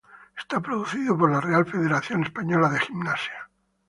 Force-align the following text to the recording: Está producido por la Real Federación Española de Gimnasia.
Está 0.35 0.59
producido 0.59 1.15
por 1.15 1.29
la 1.31 1.39
Real 1.39 1.63
Federación 1.67 2.23
Española 2.23 2.69
de 2.69 2.79
Gimnasia. 2.79 3.51